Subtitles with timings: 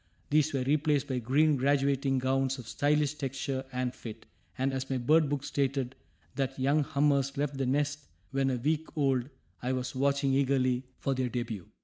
[0.31, 4.25] These were replaced by green graduating gowns of stylish texture and fit,
[4.57, 5.95] and, as my bird book stated
[6.33, 9.29] that young hummers left the nest when a week old,
[9.61, 11.69] I was watching eagerly for their debut.